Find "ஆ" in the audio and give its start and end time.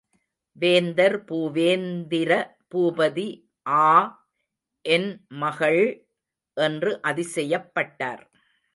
3.81-3.85